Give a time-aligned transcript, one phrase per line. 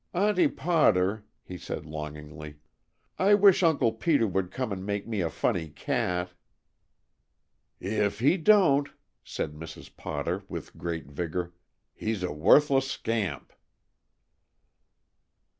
[0.15, 2.55] "Auntie Potter," he said longingly,
[3.19, 6.33] "I wish Uncle Peter would come and make me a funny cat."
[7.79, 8.89] "If he don't,"
[9.23, 9.95] said Mrs.
[9.95, 11.53] Potter with great vigor,
[11.93, 13.53] "he's a wuthless scamp."